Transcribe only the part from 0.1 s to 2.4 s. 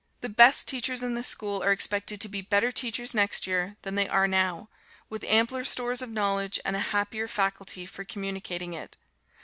The best teachers in this school are expected to